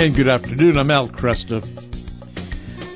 [0.00, 0.78] And good afternoon.
[0.78, 1.60] I'm Al Kresta.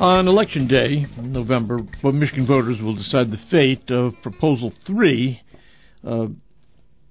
[0.00, 5.38] On election day, in November, well, Michigan voters will decide the fate of Proposal 3,
[6.02, 6.28] uh,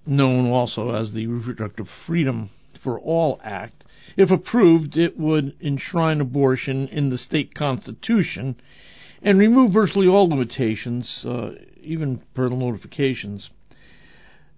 [0.07, 2.49] known also as the Reproductive Freedom
[2.79, 3.83] for All Act.
[4.17, 8.55] If approved, it would enshrine abortion in the state constitution
[9.21, 11.53] and remove virtually all limitations, uh,
[11.83, 13.51] even parental notifications.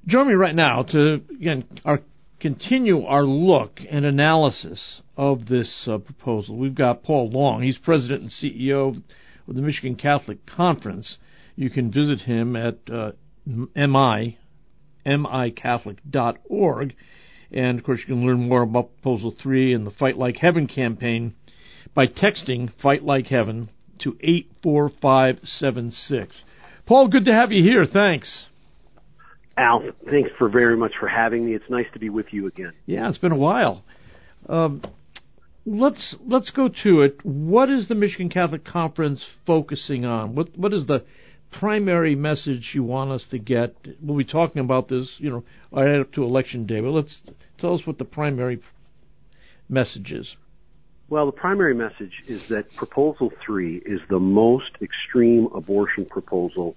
[0.08, 2.00] Join me right now to, again, our
[2.40, 6.56] continue our look and analysis of this uh, proposal.
[6.56, 7.62] We've got Paul Long.
[7.62, 9.02] He's president and CEO
[9.48, 11.18] of the Michigan Catholic Conference.
[11.56, 13.12] You can visit him at uh,
[13.46, 14.38] mi,
[15.06, 16.96] micatholic.org.
[17.52, 20.68] And of course, you can learn more about Proposal 3 and the Fight Like Heaven
[20.68, 21.36] campaign
[21.94, 26.44] by texting Fight Like Heaven to 84576.
[26.86, 27.86] Paul, good to have you here.
[27.86, 28.48] Thanks.
[29.58, 31.54] Al, thanks for very much for having me.
[31.54, 32.74] It's nice to be with you again.
[32.86, 33.84] Yeah, it's been a while.
[34.50, 34.82] Um,
[35.66, 37.26] let's let's go to it.
[37.26, 40.36] What is the Michigan Catholic Conference focusing on?
[40.36, 41.06] What what is the
[41.52, 43.76] primary message you want us to get?
[44.02, 46.82] We'll be talking about this, you know, right up to election day.
[46.82, 47.22] But let's
[47.58, 48.60] tell us what the primary
[49.70, 50.36] message is.
[51.08, 56.76] Well, the primary message is that Proposal Three is the most extreme abortion proposal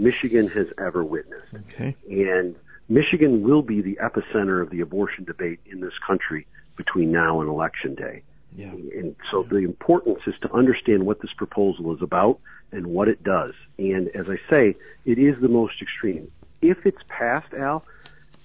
[0.00, 1.54] Michigan has ever witnessed.
[1.54, 1.94] Okay.
[2.08, 2.56] And
[2.88, 7.50] Michigan will be the epicenter of the abortion debate in this country between now and
[7.50, 8.22] election day.
[8.56, 8.72] Yeah.
[8.72, 12.40] And so the importance is to understand what this proposal is about
[12.72, 13.54] and what it does.
[13.78, 16.32] And as I say, it is the most extreme.
[16.62, 17.84] If it's passed, Al,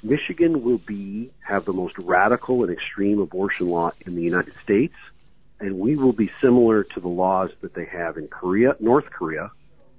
[0.04, 4.96] Michigan will be have the most radical and extreme abortion law in the United States,
[5.60, 9.52] and we will be similar to the laws that they have in Korea, North Korea,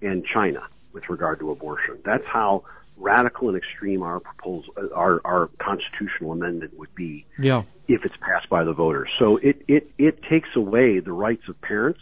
[0.03, 0.63] and China
[0.97, 1.99] with regard to abortion.
[2.07, 2.65] That's how
[2.97, 7.65] radical and extreme our proposal, our, our constitutional amendment would be yeah.
[7.87, 9.11] if it's passed by the voters.
[9.19, 12.01] So it, it, it takes away the rights of parents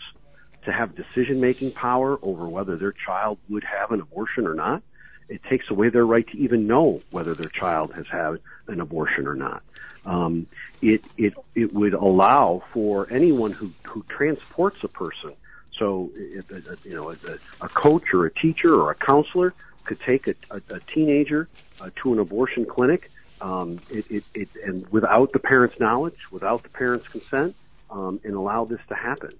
[0.64, 4.80] to have decision making power over whether their child would have an abortion or not.
[5.28, 8.38] It takes away their right to even know whether their child has had
[8.68, 9.64] an abortion or not.
[10.06, 10.46] Um,
[10.80, 15.32] it, it, it would allow for anyone who, who transports a person
[15.78, 16.50] so, if,
[16.84, 17.16] you know, a,
[17.60, 19.54] a coach or a teacher or a counselor
[19.84, 21.48] could take a, a, a teenager
[21.80, 26.62] uh, to an abortion clinic, um, it, it, it, and without the parent's knowledge, without
[26.62, 27.54] the parent's consent,
[27.90, 29.32] um, and allow this to happen.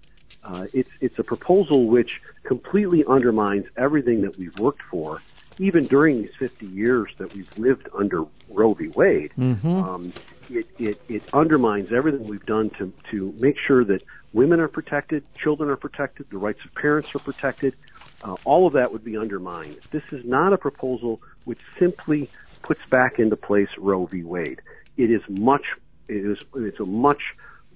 [0.43, 5.23] Uh, it's it's a proposal which completely undermines everything that we've worked for,
[5.59, 8.89] even during these 50 years that we've lived under Roe v.
[8.89, 9.33] Wade.
[9.39, 9.69] Mm-hmm.
[9.69, 10.13] Um,
[10.51, 15.25] it, it, it undermines everything we've done to, to make sure that women are protected,
[15.37, 17.75] children are protected, the rights of parents are protected.
[18.23, 19.79] Uh, all of that would be undermined.
[19.91, 22.31] This is not a proposal which simply
[22.63, 24.23] puts back into place Roe v.
[24.23, 24.61] Wade.
[24.97, 25.65] It is much,
[26.09, 27.21] it is, it's a much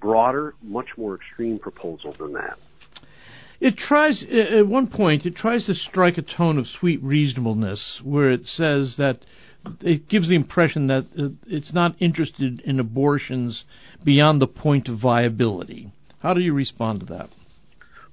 [0.01, 2.59] broader, much more extreme proposal than that.
[3.61, 8.31] It tries, at one point, it tries to strike a tone of sweet reasonableness where
[8.31, 9.25] it says that
[9.83, 11.07] it gives the impression that
[11.47, 13.65] it's not interested in abortions
[14.05, 15.91] beyond the point of viability.
[16.21, 17.31] How do you respond to that?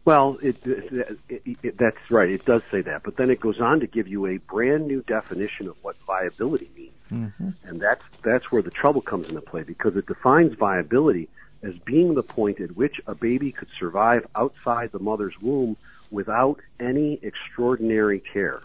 [0.05, 1.17] Well, it, it,
[1.63, 2.29] it, that's right.
[2.29, 5.01] It does say that, but then it goes on to give you a brand new
[5.01, 7.49] definition of what viability means, mm-hmm.
[7.67, 11.27] and that's that's where the trouble comes into play because it defines viability
[11.63, 15.75] as being the point at which a baby could survive outside the mother's womb
[16.11, 18.61] without any extraordinary care.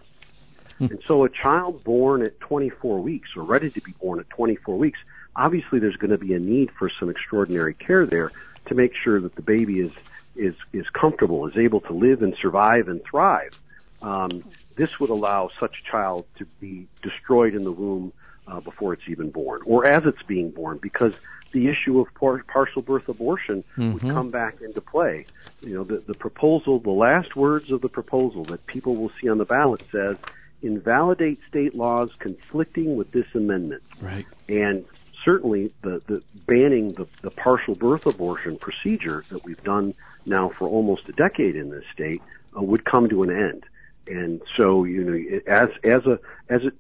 [0.89, 4.79] And so a child born at 24 weeks or ready to be born at 24
[4.79, 4.99] weeks,
[5.37, 8.33] obviously there's going to be a need for some extraordinary care there
[8.67, 9.93] to make sure that the baby is
[10.37, 13.59] is is comfortable, is able to live and survive and thrive.
[14.01, 14.45] Um,
[14.77, 18.13] this would allow such a child to be destroyed in the womb
[18.47, 21.13] uh, before it's even born, or as it's being born, because
[21.53, 23.93] the issue of par- partial birth abortion mm-hmm.
[23.93, 25.27] would come back into play.
[25.61, 29.28] You know, the, the proposal, the last words of the proposal that people will see
[29.28, 30.16] on the ballot says
[30.62, 33.83] invalidate state laws conflicting with this amendment.
[34.01, 34.27] Right.
[34.48, 34.84] And
[35.24, 39.95] certainly the, the banning the, the partial birth abortion procedure that we've done
[40.27, 42.22] now for almost a decade in this state
[42.57, 43.65] uh, would come to an end.
[44.07, 46.18] And so, you know, as as a
[46.48, 46.72] as a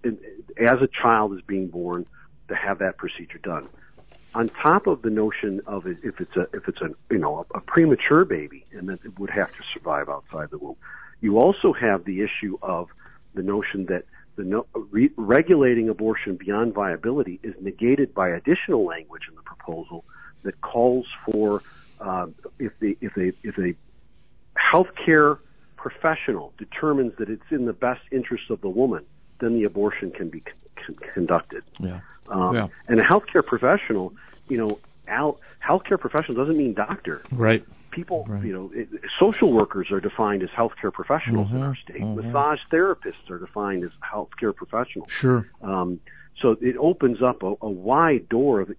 [0.58, 2.06] as a child is being born,
[2.50, 3.68] to have that procedure done.
[4.34, 7.58] On top of the notion of if it's a if it's a you know a,
[7.58, 10.76] a premature baby and that it would have to survive outside the womb,
[11.20, 12.88] you also have the issue of
[13.34, 14.04] the notion that
[14.36, 20.04] the no, re, regulating abortion beyond viability is negated by additional language in the proposal
[20.42, 21.62] that calls for
[22.00, 22.26] uh,
[22.58, 23.74] if the if a if a
[24.58, 25.38] healthcare
[25.76, 29.04] professional determines that it's in the best interest of the woman,
[29.40, 30.42] then the abortion can be
[30.76, 31.64] con- conducted.
[31.78, 32.00] Yeah.
[32.28, 32.68] Um, yeah.
[32.88, 34.14] And a healthcare professional,
[34.48, 34.78] you know,
[35.08, 37.22] al- healthcare professional doesn't mean doctor.
[37.32, 37.64] Right.
[37.90, 38.44] People, Right.
[38.44, 38.88] you know, it,
[39.18, 42.00] social workers are defined as healthcare professionals in Mhm, our state.
[42.00, 42.16] mhm.
[42.16, 45.10] Massage therapists are defined as healthcare professionals.
[45.10, 45.46] Sure.
[45.62, 45.98] Um,
[46.40, 48.70] so it opens up a, a wide door of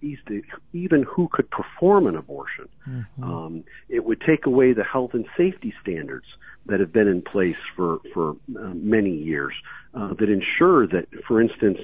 [0.72, 2.68] even who could perform an abortion.
[2.88, 3.22] Mhm.
[3.22, 6.26] Um, it would take away the health and safety standards
[6.66, 9.54] that have been in place for for uh, many years
[9.94, 11.78] uh, that ensure that, for instance,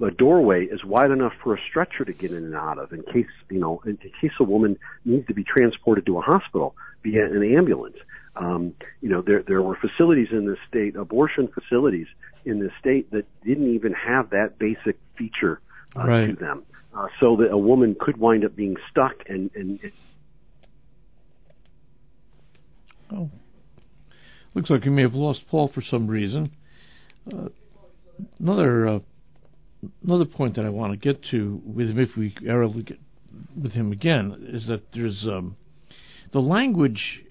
[0.00, 3.02] a doorway is wide enough for a stretcher to get in and out of in
[3.02, 7.24] case you know in case a woman needs to be transported to a hospital via
[7.24, 7.96] an ambulance.
[8.36, 12.06] Um, you know there there were facilities in this state, abortion facilities
[12.44, 15.60] in this state that didn't even have that basic feature
[15.96, 16.26] uh, Right.
[16.28, 16.62] to them,
[16.94, 19.92] uh, so that a woman could wind up being stuck and and and
[23.12, 23.30] Oh.
[24.54, 26.50] Looks like you may have lost Paul for some reason.
[27.32, 27.48] Uh,
[28.40, 28.98] another uh,
[30.06, 32.82] another point that I want to get to with him, if we are able to
[32.82, 33.00] get
[33.60, 35.56] with him again, is that there's um,
[36.30, 37.24] the language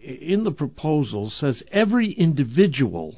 [0.00, 3.16] in the proposal says every individual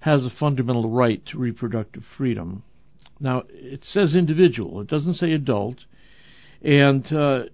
[0.00, 2.62] has a fundamental right to reproductive freedom.
[3.20, 5.86] Now it says individual; it doesn't say adult,
[6.60, 7.44] and uh,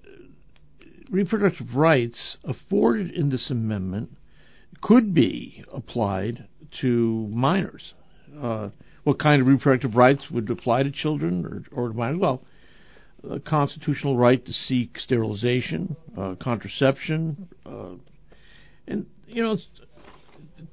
[1.11, 4.17] reproductive rights afforded in this amendment
[4.81, 7.94] could be applied to minors.
[8.41, 8.71] Uh,
[9.11, 12.19] what kind of reproductive rights would apply to children or, or to minors?
[12.21, 12.43] Well,
[13.29, 17.97] a constitutional right to seek sterilization, uh, contraception, uh,
[18.87, 19.59] and you know,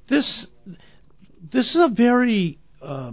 [0.06, 0.46] this
[1.50, 3.10] this is a very uh,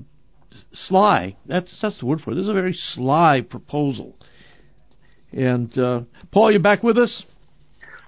[0.74, 1.38] sly.
[1.48, 2.36] That's that's the word for it.
[2.36, 4.16] This is a very sly proposal.
[5.34, 7.24] And uh, Paul, you back with us?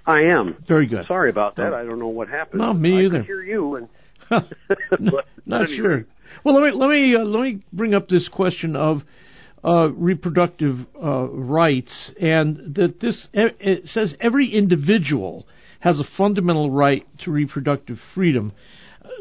[0.05, 0.55] I am.
[0.67, 1.07] Very good.
[1.07, 1.73] Sorry about that.
[1.73, 2.61] I don't know what happened.
[2.61, 3.23] No, me I either.
[3.23, 3.89] hear you and
[4.29, 4.43] No,
[4.91, 5.75] But not anyway.
[5.75, 6.05] sure.
[6.43, 9.03] Well, let me let me uh, let me bring up this question of
[9.63, 15.47] uh, reproductive uh, rights, and that this it says every individual
[15.79, 18.53] has a fundamental right to reproductive freedom.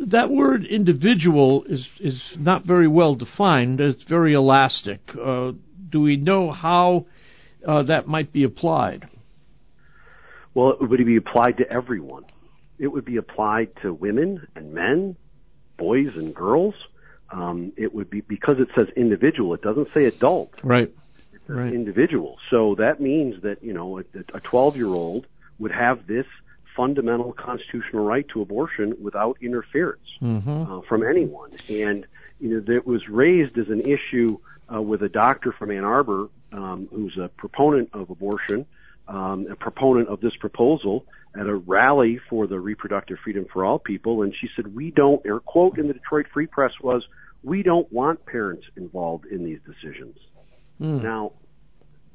[0.00, 3.80] That word individual is is not very well defined.
[3.80, 5.00] It's very elastic.
[5.16, 5.52] Uh,
[5.88, 7.06] do we know how
[7.64, 9.08] uh, that might be applied?
[10.54, 12.24] Well, it would be applied to everyone.
[12.78, 15.16] It would be applied to women and men,
[15.76, 16.74] boys and girls.
[17.30, 19.54] Um, it would be because it says individual.
[19.54, 20.52] It doesn't say adult.
[20.62, 20.92] Right.
[21.48, 21.72] Right.
[21.72, 22.38] individual.
[22.50, 24.00] So that means that you know
[24.34, 25.26] a 12 year old
[25.60, 26.26] would have this
[26.76, 30.72] fundamental constitutional right to abortion without interference Mm-hmm.
[30.72, 31.50] uh, from anyone.
[31.68, 32.06] And
[32.40, 34.38] you know that was raised as an issue
[34.72, 38.66] uh, with a doctor from Ann Arbor um, who's a proponent of abortion,
[39.08, 41.04] um, a proponent of this proposal
[41.38, 44.22] at a rally for the reproductive freedom for all people.
[44.22, 47.06] And she said, "We don't." Her quote in the Detroit Free Press was,
[47.42, 50.16] "We don't want parents involved in these decisions."
[50.80, 51.02] Mm.
[51.02, 51.32] Now,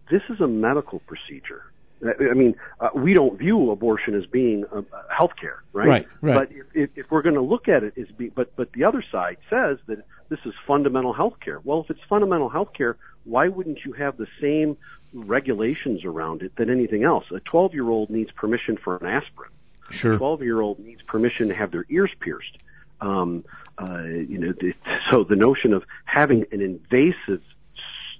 [0.09, 1.63] this is a medical procedure.
[2.03, 4.81] I mean, uh, we don't view abortion as being uh,
[5.15, 5.87] health care, right?
[5.87, 6.33] Right, right.
[6.33, 8.85] But if, if, if we're going to look at it as be, but but the
[8.85, 11.59] other side says that this is fundamental health care.
[11.63, 14.77] Well, if it's fundamental health care, why wouldn't you have the same
[15.13, 17.25] regulations around it than anything else?
[17.31, 19.51] A 12 year old needs permission for an aspirin.
[19.91, 20.17] Sure.
[20.17, 22.57] 12 year old needs permission to have their ears pierced.
[23.01, 23.43] Um,
[23.77, 24.75] uh, you know, th-
[25.09, 27.41] so the notion of having an invasive,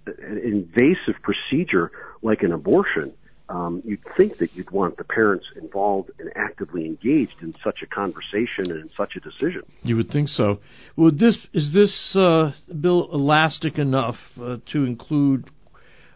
[0.06, 3.14] an invasive procedure like an abortion,
[3.52, 7.86] um, you'd think that you'd want the parents involved and actively engaged in such a
[7.86, 9.64] conversation and in such a decision.
[9.84, 10.60] You would think so.
[10.96, 15.50] Would this is this uh, bill elastic enough uh, to include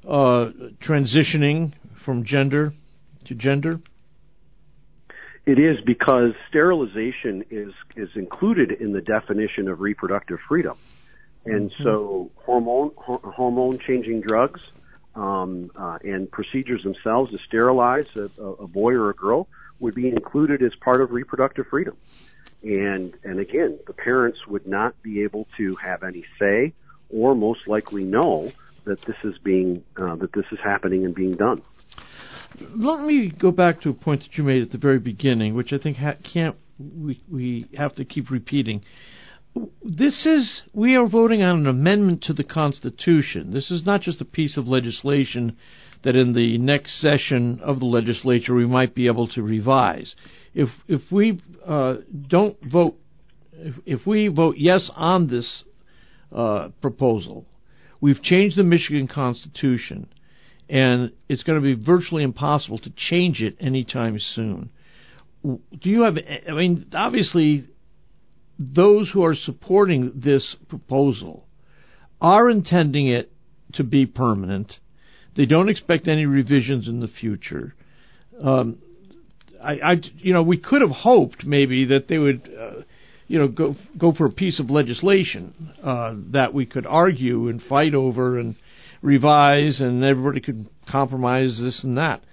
[0.08, 2.74] uh, transitioning from gender
[3.26, 3.80] to gender?
[5.46, 10.78] It is because sterilization is is included in the definition of reproductive freedom,
[11.46, 14.62] and so hormone hor- hormone changing drugs
[15.14, 19.48] um, uh, and procedures themselves to sterilize a, a a boy or a girl
[19.80, 21.96] would be included as part of reproductive freedom.
[22.64, 26.74] And and again, the parents would not be able to have any say,
[27.10, 28.52] or most likely know
[28.86, 31.62] that this is being uh, that this is happening and being done.
[32.76, 35.74] Let me go back to a point that you made at the very beginning, which
[35.74, 38.84] I think ha- can't we we have to keep repeating.
[39.84, 43.52] This is we are voting on an amendment to the Constitution.
[43.52, 45.58] This is not just a piece of legislation
[46.02, 50.16] that in the next session of the legislature we might be able to revise.
[50.54, 51.96] If if we uh,
[52.28, 53.00] don't vote,
[53.58, 55.64] if, if we vote yes on this
[56.32, 57.46] uh, proposal,
[58.06, 60.08] we've changed the Michigan Constitution,
[60.70, 64.70] and it's going to be virtually impossible to change it anytime soon.
[65.44, 66.20] Do you have?
[66.48, 67.68] I mean, obviously,
[68.60, 71.48] those who are supporting this proposal
[72.22, 73.32] are intending it
[73.74, 74.80] to be permanent.
[75.34, 77.74] They don't expect any revisions in the future.
[78.40, 78.78] Um,
[79.60, 82.82] I, I, you know, we could have hoped maybe that they would, uh,
[83.28, 87.62] you know, go go for a piece of legislation uh, that we could argue and
[87.62, 88.56] fight over and
[89.02, 92.24] revise, and everybody could compromise this and that.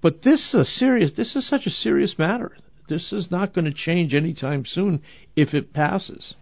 [0.00, 1.12] But this is a serious.
[1.12, 2.56] This is such a serious matter.
[2.88, 5.02] This is not going to change anytime soon
[5.34, 6.34] if it passes.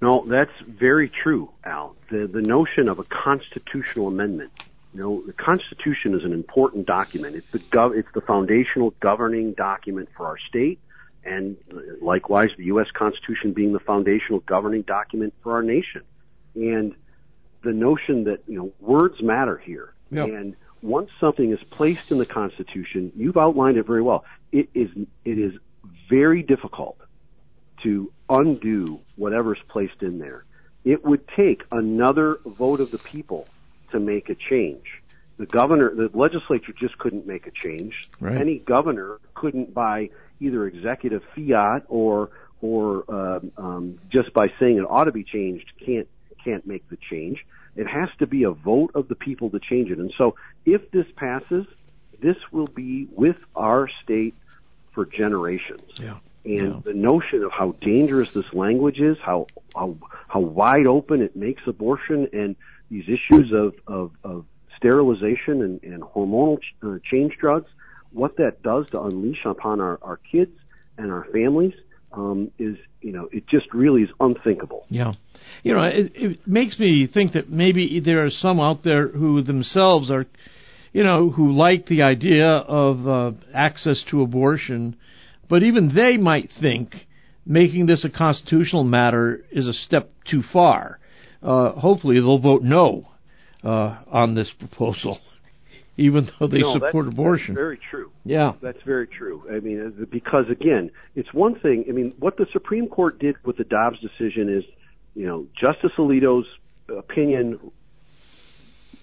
[0.00, 1.96] No, that's very true, Al.
[2.10, 4.52] The the notion of a constitutional amendment.
[4.94, 7.36] You know, the Constitution is an important document.
[7.36, 10.80] It's the gov- it's the foundational governing document for our state,
[11.24, 11.56] and
[12.00, 12.88] likewise, the U.S.
[12.92, 16.02] Constitution being the foundational governing document for our nation.
[16.54, 16.94] And
[17.62, 20.28] the notion that you know words matter here, yep.
[20.28, 24.24] and once something is placed in the Constitution, you've outlined it very well.
[24.50, 24.90] It is
[25.24, 25.54] it is
[26.08, 26.98] very difficult
[27.82, 30.44] to undo whatever's placed in there.
[30.84, 33.46] It would take another vote of the people
[33.92, 35.02] to make a change.
[35.38, 38.08] The governor, the legislature just couldn't make a change.
[38.20, 38.36] Right.
[38.36, 40.10] Any governor couldn't by
[40.44, 42.30] either executive fiat or
[42.60, 46.08] or um, um, just by saying it ought to be changed can't
[46.44, 47.44] can't make the change.
[47.76, 49.98] It has to be a vote of the people to change it.
[49.98, 50.34] And so
[50.66, 51.66] if this passes,
[52.20, 54.34] this will be with our state
[54.92, 55.82] for generations.
[55.96, 56.18] Yeah.
[56.44, 56.80] And yeah.
[56.84, 59.96] the notion of how dangerous this language is, how, how,
[60.28, 62.56] how wide open it makes abortion and
[62.90, 64.44] these issues of, of, of
[64.76, 67.70] sterilization and, and hormonal ch- uh, change drugs,
[68.12, 70.52] what that does to unleash upon our, our kids
[70.98, 71.74] and our families,
[72.12, 74.84] um, is, you know, it just really is unthinkable.
[74.88, 75.12] Yeah.
[75.62, 79.42] You know, it, it makes me think that maybe there are some out there who
[79.42, 80.26] themselves are,
[80.92, 84.96] you know, who like the idea of uh, access to abortion,
[85.48, 87.06] but even they might think
[87.46, 90.98] making this a constitutional matter is a step too far.
[91.42, 93.08] Uh, hopefully, they'll vote no
[93.64, 95.20] uh, on this proposal,
[95.96, 97.54] even though they no, support that's, abortion.
[97.54, 98.10] That's very true.
[98.24, 99.44] Yeah, that's very true.
[99.50, 101.84] I mean, uh, because again, it's one thing.
[101.88, 104.64] I mean, what the Supreme Court did with the Dobbs decision is,
[105.14, 106.46] you know, Justice Alito's
[106.88, 107.58] opinion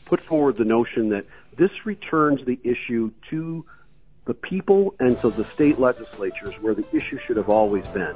[0.05, 1.25] put forward the notion that
[1.57, 3.65] this returns the issue to
[4.25, 8.15] the people and to the state legislatures where the issue should have always been.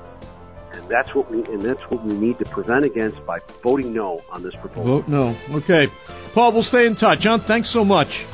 [0.74, 4.24] And that's what we and that's what we need to prevent against by voting no
[4.32, 5.01] on this proposal.
[5.01, 5.36] Vote no.
[5.51, 5.88] Okay.
[6.34, 7.20] Paul, we'll stay in touch.
[7.20, 8.25] John, thanks so much.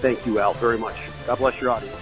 [0.00, 0.96] Thank you, Al, very much.
[1.26, 1.96] God bless your audience.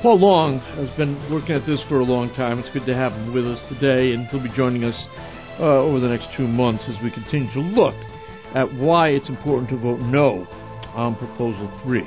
[0.00, 2.58] Paul Long has been working at this for a long time.
[2.58, 5.06] It's good to have him with us today, and he'll be joining us
[5.58, 7.94] uh, over the next two months as we continue to look
[8.54, 10.46] at why it's important to vote no
[10.94, 12.04] on Proposal 3.